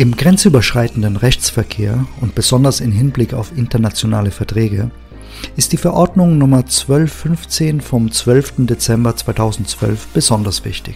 Im 0.00 0.16
grenzüberschreitenden 0.16 1.18
Rechtsverkehr 1.18 2.06
und 2.22 2.34
besonders 2.34 2.80
in 2.80 2.90
Hinblick 2.90 3.34
auf 3.34 3.52
internationale 3.54 4.30
Verträge 4.30 4.90
ist 5.58 5.72
die 5.72 5.76
Verordnung 5.76 6.38
Nummer 6.38 6.60
1215 6.60 7.82
vom 7.82 8.10
12. 8.10 8.64
Dezember 8.64 9.14
2012 9.14 10.06
besonders 10.14 10.64
wichtig. 10.64 10.94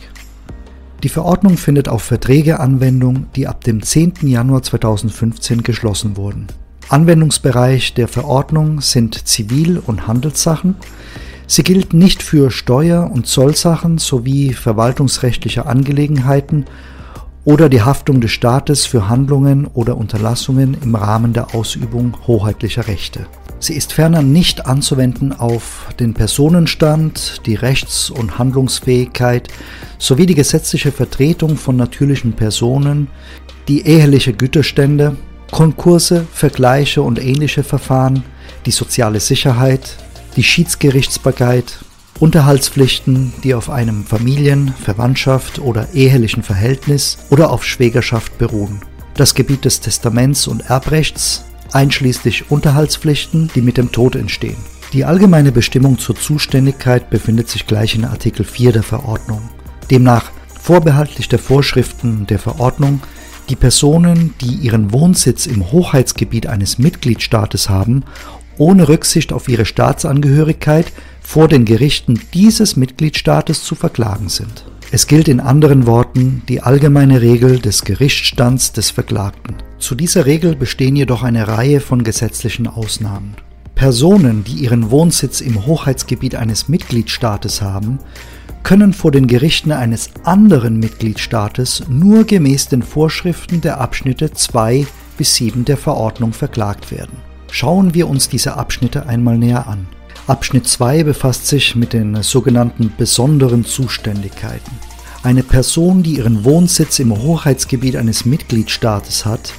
Die 1.03 1.11
Verordnung 1.11 1.59
findet 1.59 1.87
auf 1.87 2.03
Verträge 2.03 2.61
Anwendung, 2.61 3.27
die 3.37 3.47
ab 3.47 3.63
dem 3.63 3.83
10. 3.83 4.15
Januar 4.23 4.63
2015 4.63 5.63
geschlossen 5.63 6.17
wurden. 6.17 6.47
Anwendungsbereich 6.89 7.93
der 7.93 8.09
Verordnung 8.09 8.81
sind 8.81 9.29
Zivil- 9.29 9.83
und 9.85 10.07
Handelssachen. 10.07 10.77
Sie 11.47 11.63
gilt 11.63 11.93
nicht 11.93 12.23
für 12.23 12.51
Steuer- 12.51 13.11
und 13.11 13.27
Zollsachen 13.27 13.99
sowie 13.99 14.55
verwaltungsrechtliche 14.55 15.67
Angelegenheiten 15.67 16.65
oder 17.45 17.69
die 17.69 17.83
Haftung 17.83 18.21
des 18.21 18.31
Staates 18.31 18.87
für 18.87 19.09
Handlungen 19.09 19.67
oder 19.75 19.97
Unterlassungen 19.97 20.77
im 20.83 20.95
Rahmen 20.95 21.33
der 21.33 21.55
Ausübung 21.55 22.17
hoheitlicher 22.27 22.87
Rechte. 22.87 23.27
Sie 23.59 23.75
ist 23.75 23.93
ferner 23.93 24.23
nicht 24.23 24.67
anzuwenden 24.67 25.33
auf 25.33 25.89
den 25.99 26.13
Personenstand, 26.15 27.43
die 27.47 27.55
Rechts- 27.55 28.11
und 28.11 28.39
Handlungsfähigkeit 28.39 29.49
sowie 29.99 30.27
die 30.27 30.35
gesetzliche 30.35 30.93
Vertretung 30.93 31.57
von 31.57 31.77
natürlichen 31.77 32.33
Personen, 32.33 33.09
die 33.69 33.87
eheliche 33.87 34.33
Güterstände, 34.33 35.17
Konkurse, 35.51 36.27
Vergleiche 36.33 37.03
und 37.03 37.23
ähnliche 37.23 37.63
Verfahren, 37.63 38.23
die 38.67 38.71
soziale 38.71 39.21
Sicherheit, 39.21 39.97
die 40.37 40.43
Schiedsgerichtsbarkeit, 40.43 41.79
Unterhaltspflichten, 42.21 43.33
die 43.43 43.55
auf 43.55 43.71
einem 43.71 44.05
Familien-, 44.05 44.73
Verwandtschaft 44.73 45.59
oder 45.59 45.93
ehelichen 45.95 46.43
Verhältnis 46.43 47.19
oder 47.31 47.51
auf 47.51 47.65
Schwägerschaft 47.65 48.39
beruhen, 48.39 48.81
das 49.15 49.35
Gebiet 49.35 49.65
des 49.65 49.81
Testaments 49.81 50.47
und 50.47 50.71
Erbrechts, 50.71 51.45
einschließlich 51.73 52.51
Unterhaltspflichten, 52.51 53.51
die 53.55 53.63
mit 53.63 53.77
dem 53.77 53.91
Tod 53.91 54.15
entstehen. 54.15 54.57
Die 54.93 55.05
allgemeine 55.05 55.51
Bestimmung 55.51 55.99
zur 55.99 56.15
Zuständigkeit 56.15 57.11
befindet 57.11 57.49
sich 57.49 57.67
gleich 57.67 57.97
in 57.97 58.05
Artikel 58.05 58.45
4 58.45 58.73
der 58.73 58.85
Verordnung. 58.85 59.43
Demnach 59.91 60.31
vorbehaltlich 60.61 61.29
der 61.29 61.41
Vorschriften 61.41 62.27
der 62.27 62.39
Verordnung 62.39 63.01
die 63.49 63.57
Personen, 63.57 64.35
die 64.41 64.55
ihren 64.55 64.93
Wohnsitz 64.93 65.47
im 65.47 65.71
Hoheitsgebiet 65.73 66.47
eines 66.47 66.79
Mitgliedstaates 66.79 67.69
haben, 67.69 68.05
ohne 68.57 68.89
Rücksicht 68.89 69.33
auf 69.33 69.49
ihre 69.49 69.67
Staatsangehörigkeit 69.67 70.93
vor 71.25 71.49
den 71.49 71.65
Gerichten 71.65 72.21
dieses 72.33 72.77
Mitgliedstaates 72.77 73.65
zu 73.65 73.75
verklagen 73.75 74.29
sind. 74.29 74.67
Es 74.93 75.09
gilt 75.09 75.27
in 75.27 75.41
anderen 75.41 75.87
Worten 75.87 76.43
die 76.49 76.61
allgemeine 76.61 77.21
Regel 77.21 77.59
des 77.59 77.83
Gerichtsstands 77.83 78.73
des 78.73 78.91
Verklagten. 78.93 79.57
Zu 79.79 79.97
dieser 79.97 80.27
Regel 80.27 80.55
bestehen 80.55 80.95
jedoch 80.95 81.25
eine 81.25 81.49
Reihe 81.49 81.81
von 81.81 82.05
gesetzlichen 82.05 82.69
Ausnahmen. 82.69 83.35
Personen, 83.75 84.45
die 84.45 84.63
ihren 84.63 84.93
Wohnsitz 84.93 85.41
im 85.41 85.67
Hoheitsgebiet 85.67 86.37
eines 86.37 86.69
Mitgliedstaates 86.69 87.61
haben, 87.61 87.99
können 88.63 88.93
vor 88.93 89.11
den 89.11 89.27
Gerichten 89.27 89.73
eines 89.73 90.11
anderen 90.23 90.79
Mitgliedstaates 90.79 91.85
nur 91.89 92.25
gemäß 92.25 92.69
den 92.69 92.83
Vorschriften 92.83 93.61
der 93.61 93.81
Abschnitte 93.81 94.33
2 94.33 94.87
bis 95.19 95.35
7 95.35 95.65
der 95.65 95.77
Verordnung 95.77 96.33
verklagt 96.33 96.93
werden. 96.93 97.17
Schauen 97.51 97.95
wir 97.95 98.09
uns 98.09 98.29
diese 98.29 98.57
Abschnitte 98.57 99.07
einmal 99.07 99.39
näher 99.39 99.67
an. 99.67 99.87
Abschnitt 100.27 100.67
2 100.67 101.05
befasst 101.05 101.47
sich 101.49 101.77
mit 101.77 101.93
den 101.93 102.23
sogenannten 102.23 102.91
besonderen 102.97 103.67
Zuständigkeiten. 103.67 104.73
Eine 105.23 105.43
Person, 105.43 106.03
die 106.03 106.17
ihren 106.17 106.45
Wohnsitz 106.45 106.99
im 106.99 107.15
Hoheitsgebiet 107.15 107.97
eines 107.97 108.25
Mitgliedstaates 108.25 109.27
hat, 109.27 109.53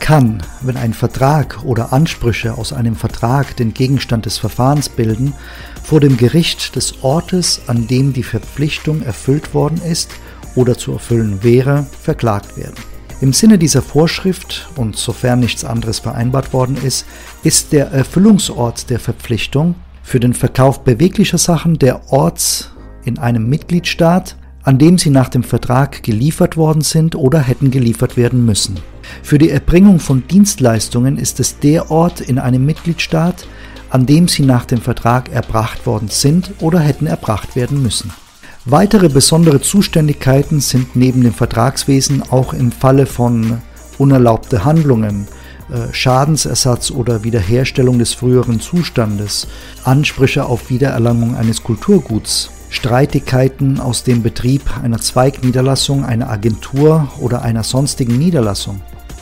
kann, 0.00 0.42
wenn 0.62 0.76
ein 0.76 0.92
Vertrag 0.92 1.62
oder 1.62 1.92
Ansprüche 1.92 2.58
aus 2.58 2.72
einem 2.72 2.96
Vertrag 2.96 3.56
den 3.56 3.74
Gegenstand 3.74 4.26
des 4.26 4.38
Verfahrens 4.38 4.88
bilden, 4.88 5.34
vor 5.84 6.00
dem 6.00 6.16
Gericht 6.16 6.74
des 6.74 7.04
Ortes, 7.04 7.60
an 7.68 7.86
dem 7.86 8.12
die 8.12 8.24
Verpflichtung 8.24 9.02
erfüllt 9.02 9.54
worden 9.54 9.80
ist 9.82 10.10
oder 10.56 10.76
zu 10.76 10.94
erfüllen 10.94 11.44
wäre, 11.44 11.86
verklagt 12.02 12.56
werden. 12.56 12.74
Im 13.20 13.32
Sinne 13.32 13.56
dieser 13.56 13.82
Vorschrift 13.82 14.68
und 14.74 14.96
sofern 14.96 15.38
nichts 15.38 15.64
anderes 15.64 16.00
vereinbart 16.00 16.52
worden 16.52 16.76
ist, 16.82 17.06
ist 17.44 17.72
der 17.72 17.92
Erfüllungsort 17.92 18.90
der 18.90 18.98
Verpflichtung 18.98 19.76
für 20.08 20.20
den 20.20 20.32
Verkauf 20.32 20.84
beweglicher 20.84 21.36
Sachen 21.36 21.78
der 21.78 22.10
Orts 22.10 22.70
in 23.04 23.18
einem 23.18 23.46
Mitgliedstaat, 23.50 24.36
an 24.62 24.78
dem 24.78 24.96
sie 24.96 25.10
nach 25.10 25.28
dem 25.28 25.42
Vertrag 25.42 26.02
geliefert 26.02 26.56
worden 26.56 26.80
sind 26.80 27.14
oder 27.14 27.40
hätten 27.40 27.70
geliefert 27.70 28.16
werden 28.16 28.46
müssen. 28.46 28.80
Für 29.22 29.36
die 29.36 29.50
Erbringung 29.50 30.00
von 30.00 30.26
Dienstleistungen 30.26 31.18
ist 31.18 31.40
es 31.40 31.58
der 31.58 31.90
Ort 31.90 32.22
in 32.22 32.38
einem 32.38 32.64
Mitgliedstaat, 32.64 33.46
an 33.90 34.06
dem 34.06 34.28
sie 34.28 34.44
nach 34.44 34.64
dem 34.64 34.80
Vertrag 34.80 35.30
erbracht 35.30 35.84
worden 35.84 36.08
sind 36.08 36.52
oder 36.60 36.80
hätten 36.80 37.06
erbracht 37.06 37.54
werden 37.54 37.82
müssen. 37.82 38.10
Weitere 38.64 39.10
besondere 39.10 39.60
Zuständigkeiten 39.60 40.60
sind 40.60 40.96
neben 40.96 41.22
dem 41.22 41.34
Vertragswesen 41.34 42.22
auch 42.30 42.54
im 42.54 42.72
Falle 42.72 43.04
von 43.04 43.60
unerlaubte 43.98 44.64
Handlungen, 44.64 45.28
Schadensersatz 45.92 46.90
oder 46.90 47.24
Wiederherstellung 47.24 47.98
des 47.98 48.14
früheren 48.14 48.60
Zustandes, 48.60 49.46
Ansprüche 49.84 50.46
auf 50.46 50.70
Wiedererlangung 50.70 51.36
eines 51.36 51.62
Kulturguts, 51.62 52.50
Streitigkeiten 52.70 53.80
aus 53.80 54.04
dem 54.04 54.22
Betrieb 54.22 54.62
einer 54.82 54.98
Zweigniederlassung, 54.98 56.04
einer 56.04 56.30
Agentur 56.30 57.08
oder 57.18 57.42
einer 57.42 57.64
sonstigen 57.64 58.18
Niederlassung, 58.18 58.80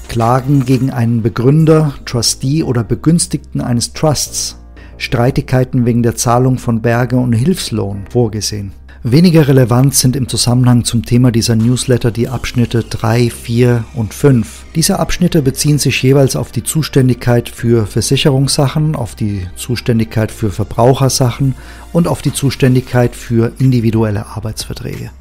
Klagen 0.09 0.65
gegen 0.65 0.91
einen 0.91 1.23
Begründer, 1.23 1.95
Trustee 2.05 2.63
oder 2.63 2.85
Begünstigten 2.85 3.61
eines 3.61 3.93
Trusts, 3.93 4.57
Streitigkeiten 4.99 5.85
wegen 5.85 6.03
der 6.03 6.17
Zahlung 6.17 6.59
von 6.59 6.81
Berge- 6.81 7.17
und 7.17 7.33
Hilfslohn 7.33 8.05
vorgesehen. 8.11 8.73
Weniger 9.09 9.47
relevant 9.47 9.95
sind 9.95 10.17
im 10.17 10.27
Zusammenhang 10.27 10.83
zum 10.83 11.05
Thema 11.05 11.31
dieser 11.31 11.55
Newsletter 11.55 12.11
die 12.11 12.29
Abschnitte 12.29 12.83
3, 12.83 13.31
4 13.31 13.85
und 13.95 14.13
5. 14.13 14.65
Diese 14.75 14.99
Abschnitte 14.99 15.43
beziehen 15.43 15.79
sich 15.79 16.03
jeweils 16.03 16.35
auf 16.35 16.51
die 16.51 16.65
Zuständigkeit 16.65 17.49
für 17.49 17.87
Versicherungssachen, 17.87 18.97
auf 18.97 19.15
die 19.15 19.47
Zuständigkeit 19.55 20.33
für 20.33 20.51
Verbrauchersachen 20.51 21.55
und 21.93 22.09
auf 22.09 22.21
die 22.21 22.33
Zuständigkeit 22.33 23.15
für 23.15 23.53
individuelle 23.61 24.27
Arbeitsverträge. 24.27 25.13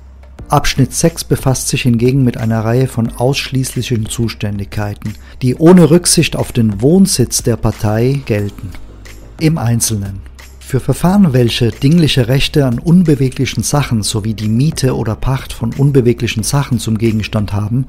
Abschnitt 0.49 0.91
6 0.91 1.25
befasst 1.25 1.67
sich 1.67 1.83
hingegen 1.83 2.23
mit 2.23 2.37
einer 2.37 2.65
Reihe 2.65 2.87
von 2.87 3.11
ausschließlichen 3.11 4.07
Zuständigkeiten, 4.07 5.13
die 5.43 5.53
ohne 5.53 5.91
Rücksicht 5.91 6.35
auf 6.35 6.51
den 6.51 6.81
Wohnsitz 6.81 7.43
der 7.43 7.57
Partei 7.57 8.19
gelten. 8.25 8.71
Im 9.39 9.59
Einzelnen. 9.59 10.21
Für 10.67 10.79
Verfahren, 10.79 11.31
welche 11.31 11.69
dingliche 11.69 12.27
Rechte 12.27 12.65
an 12.65 12.79
unbeweglichen 12.79 13.61
Sachen 13.61 14.01
sowie 14.01 14.33
die 14.33 14.49
Miete 14.49 14.95
oder 14.95 15.15
Pacht 15.15 15.53
von 15.53 15.71
unbeweglichen 15.71 16.41
Sachen 16.41 16.79
zum 16.79 16.97
Gegenstand 16.97 17.53
haben, 17.53 17.85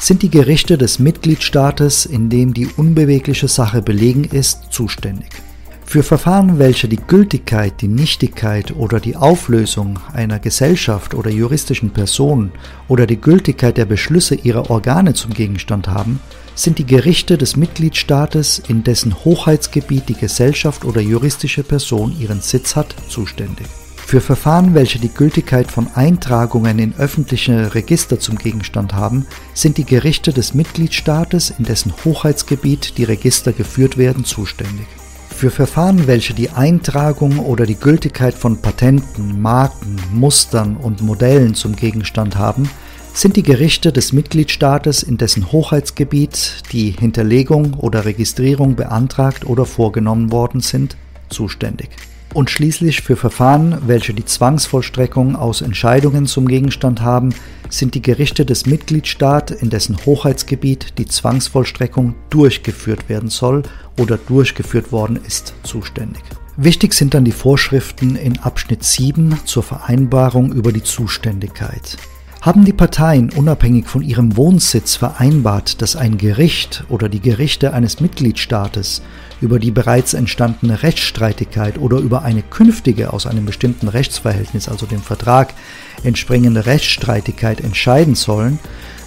sind 0.00 0.22
die 0.22 0.30
Gerichte 0.30 0.78
des 0.78 0.98
Mitgliedstaates, 0.98 2.06
in 2.06 2.30
dem 2.30 2.54
die 2.54 2.66
unbewegliche 2.66 3.46
Sache 3.46 3.82
belegen 3.82 4.24
ist, 4.24 4.72
zuständig. 4.72 5.43
Für 5.86 6.02
Verfahren, 6.02 6.58
welche 6.58 6.88
die 6.88 6.96
Gültigkeit, 6.96 7.80
die 7.80 7.88
Nichtigkeit 7.88 8.74
oder 8.74 8.98
die 8.98 9.16
Auflösung 9.16 10.00
einer 10.12 10.40
Gesellschaft 10.40 11.14
oder 11.14 11.30
juristischen 11.30 11.90
Person 11.90 12.50
oder 12.88 13.06
die 13.06 13.20
Gültigkeit 13.20 13.76
der 13.76 13.84
Beschlüsse 13.84 14.34
ihrer 14.34 14.70
Organe 14.70 15.14
zum 15.14 15.32
Gegenstand 15.32 15.86
haben, 15.86 16.20
sind 16.56 16.78
die 16.78 16.86
Gerichte 16.86 17.38
des 17.38 17.56
Mitgliedstaates, 17.56 18.62
in 18.66 18.82
dessen 18.82 19.24
Hoheitsgebiet 19.24 20.08
die 20.08 20.14
Gesellschaft 20.14 20.84
oder 20.84 21.00
juristische 21.00 21.62
Person 21.62 22.16
ihren 22.18 22.40
Sitz 22.40 22.74
hat, 22.74 22.94
zuständig. 23.08 23.66
Für 23.96 24.20
Verfahren, 24.20 24.74
welche 24.74 24.98
die 24.98 25.08
Gültigkeit 25.08 25.70
von 25.70 25.88
Eintragungen 25.94 26.78
in 26.78 26.94
öffentliche 26.96 27.74
Register 27.74 28.20
zum 28.20 28.36
Gegenstand 28.36 28.94
haben, 28.94 29.26
sind 29.54 29.78
die 29.78 29.84
Gerichte 29.86 30.32
des 30.32 30.54
Mitgliedstaates, 30.54 31.54
in 31.58 31.64
dessen 31.64 31.92
Hoheitsgebiet 32.04 32.98
die 32.98 33.04
Register 33.04 33.52
geführt 33.52 33.96
werden, 33.96 34.24
zuständig. 34.24 34.86
Für 35.36 35.50
Verfahren, 35.50 36.06
welche 36.06 36.32
die 36.32 36.50
Eintragung 36.50 37.40
oder 37.40 37.66
die 37.66 37.74
Gültigkeit 37.74 38.34
von 38.34 38.62
Patenten, 38.62 39.42
Marken, 39.42 39.96
Mustern 40.12 40.76
und 40.76 41.02
Modellen 41.02 41.54
zum 41.54 41.76
Gegenstand 41.76 42.36
haben, 42.36 42.70
sind 43.12 43.36
die 43.36 43.42
Gerichte 43.42 43.92
des 43.92 44.12
Mitgliedstaates, 44.12 45.02
in 45.02 45.18
dessen 45.18 45.52
Hoheitsgebiet 45.52 46.62
die 46.72 46.92
Hinterlegung 46.92 47.74
oder 47.74 48.04
Registrierung 48.04 48.74
beantragt 48.76 49.44
oder 49.44 49.66
vorgenommen 49.66 50.32
worden 50.32 50.60
sind, 50.60 50.96
zuständig 51.28 51.90
und 52.34 52.50
schließlich 52.50 53.00
für 53.00 53.16
Verfahren, 53.16 53.78
welche 53.86 54.12
die 54.12 54.24
Zwangsvollstreckung 54.24 55.36
aus 55.36 55.62
Entscheidungen 55.62 56.26
zum 56.26 56.46
Gegenstand 56.46 57.00
haben, 57.00 57.30
sind 57.70 57.94
die 57.94 58.02
Gerichte 58.02 58.44
des 58.44 58.66
Mitgliedstaats, 58.66 59.52
in 59.52 59.70
dessen 59.70 59.96
Hoheitsgebiet 60.04 60.98
die 60.98 61.06
Zwangsvollstreckung 61.06 62.14
durchgeführt 62.30 63.08
werden 63.08 63.30
soll 63.30 63.62
oder 63.98 64.18
durchgeführt 64.18 64.92
worden 64.92 65.18
ist, 65.26 65.54
zuständig. 65.62 66.22
Wichtig 66.56 66.94
sind 66.94 67.14
dann 67.14 67.24
die 67.24 67.32
Vorschriften 67.32 68.16
in 68.16 68.38
Abschnitt 68.38 68.84
7 68.84 69.40
zur 69.44 69.62
Vereinbarung 69.62 70.52
über 70.52 70.72
die 70.72 70.82
Zuständigkeit. 70.82 71.96
Haben 72.44 72.66
die 72.66 72.74
Parteien 72.74 73.30
unabhängig 73.30 73.86
von 73.86 74.02
ihrem 74.02 74.36
Wohnsitz 74.36 74.96
vereinbart, 74.96 75.80
dass 75.80 75.96
ein 75.96 76.18
Gericht 76.18 76.84
oder 76.90 77.08
die 77.08 77.20
Gerichte 77.20 77.72
eines 77.72 78.00
Mitgliedstaates 78.00 79.00
über 79.40 79.58
die 79.58 79.70
bereits 79.70 80.12
entstandene 80.12 80.82
Rechtsstreitigkeit 80.82 81.78
oder 81.78 81.96
über 82.00 82.20
eine 82.20 82.42
künftige 82.42 83.14
aus 83.14 83.26
einem 83.26 83.46
bestimmten 83.46 83.88
Rechtsverhältnis, 83.88 84.68
also 84.68 84.84
dem 84.84 85.00
Vertrag, 85.00 85.54
entspringende 86.02 86.66
Rechtsstreitigkeit 86.66 87.62
entscheiden 87.62 88.14
sollen, 88.14 88.58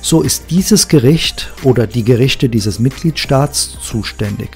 so 0.02 0.24
ist 0.24 0.46
dieses 0.50 0.88
Gericht 0.88 1.52
oder 1.62 1.86
die 1.86 2.04
Gerichte 2.04 2.50
dieses 2.50 2.80
Mitgliedstaats 2.80 3.78
zuständig. 3.84 4.50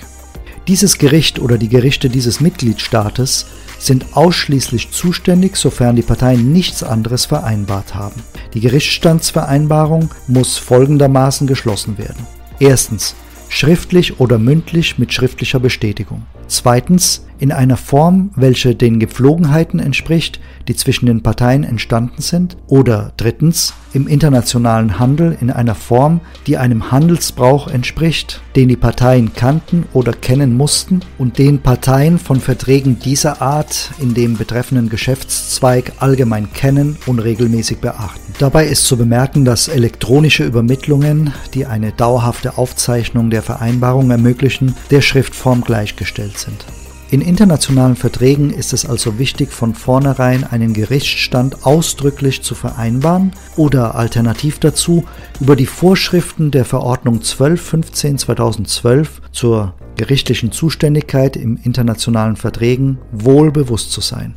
Dieses 0.67 0.97
Gericht 0.97 1.37
oder 1.37 1.59
die 1.59 1.69
Gerichte 1.69 2.09
dieses 2.09 2.41
Mitgliedstaates 2.41 3.45
sind 3.81 4.15
ausschließlich 4.15 4.91
zuständig, 4.91 5.55
sofern 5.55 5.95
die 5.95 6.03
Parteien 6.03 6.53
nichts 6.53 6.83
anderes 6.83 7.25
vereinbart 7.25 7.95
haben. 7.95 8.21
Die 8.53 8.59
Gerichtsstandsvereinbarung 8.59 10.11
muss 10.27 10.57
folgendermaßen 10.57 11.47
geschlossen 11.47 11.97
werden. 11.97 12.27
Erstens, 12.59 13.15
schriftlich 13.49 14.19
oder 14.19 14.37
mündlich 14.37 14.99
mit 14.99 15.11
schriftlicher 15.11 15.59
Bestätigung. 15.59 16.23
Zweitens, 16.51 17.23
in 17.41 17.51
einer 17.51 17.77
Form, 17.77 18.29
welche 18.35 18.75
den 18.75 18.99
Gepflogenheiten 18.99 19.79
entspricht, 19.79 20.39
die 20.67 20.75
zwischen 20.75 21.07
den 21.07 21.23
Parteien 21.23 21.63
entstanden 21.63 22.21
sind. 22.21 22.55
Oder 22.67 23.13
drittens, 23.17 23.73
im 23.93 24.07
internationalen 24.07 24.99
Handel 24.99 25.35
in 25.41 25.49
einer 25.49 25.75
Form, 25.75 26.21
die 26.45 26.57
einem 26.57 26.91
Handelsbrauch 26.91 27.67
entspricht, 27.67 28.41
den 28.55 28.69
die 28.69 28.75
Parteien 28.75 29.33
kannten 29.33 29.85
oder 29.91 30.13
kennen 30.13 30.55
mussten 30.55 31.01
und 31.17 31.39
den 31.39 31.61
Parteien 31.61 32.19
von 32.19 32.39
Verträgen 32.39 32.99
dieser 32.99 33.41
Art 33.41 33.91
in 33.99 34.13
dem 34.13 34.37
betreffenden 34.37 34.89
Geschäftszweig 34.89 35.93
allgemein 35.97 36.53
kennen 36.53 36.95
und 37.05 37.19
regelmäßig 37.19 37.79
beachten. 37.79 38.33
Dabei 38.39 38.67
ist 38.67 38.85
zu 38.85 38.97
bemerken, 38.97 39.45
dass 39.45 39.67
elektronische 39.67 40.45
Übermittlungen, 40.45 41.33
die 41.53 41.65
eine 41.65 41.91
dauerhafte 41.91 42.57
Aufzeichnung 42.57 43.29
der 43.29 43.41
Vereinbarung 43.41 44.11
ermöglichen, 44.11 44.75
der 44.89 45.01
Schriftform 45.01 45.63
gleichgestellt 45.63 46.37
sind. 46.41 46.65
In 47.11 47.21
internationalen 47.21 47.97
Verträgen 47.97 48.51
ist 48.51 48.71
es 48.71 48.85
also 48.85 49.19
wichtig, 49.19 49.51
von 49.51 49.75
vornherein 49.75 50.45
einen 50.45 50.73
Gerichtsstand 50.73 51.65
ausdrücklich 51.65 52.41
zu 52.41 52.55
vereinbaren 52.55 53.33
oder 53.57 53.95
alternativ 53.95 54.59
dazu 54.59 55.03
über 55.41 55.57
die 55.57 55.65
Vorschriften 55.65 56.51
der 56.51 56.63
Verordnung 56.63 57.19
1215-2012 57.19 59.07
zur 59.33 59.73
gerichtlichen 59.97 60.53
Zuständigkeit 60.53 61.35
im 61.35 61.59
internationalen 61.61 62.37
Verträgen 62.37 62.99
wohl 63.11 63.51
bewusst 63.51 63.91
zu 63.91 63.99
sein. 63.99 64.35